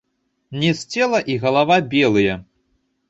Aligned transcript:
Ніз 0.61 0.79
цела 0.95 1.21
і 1.33 1.37
галава 1.43 1.77
белыя. 1.93 2.33